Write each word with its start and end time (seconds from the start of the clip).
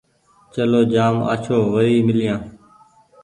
چلو 0.53 0.81
جآم 0.93 1.15
آڇو 1.31 1.57
وري 1.73 1.97
ميليآن۔ 2.07 2.41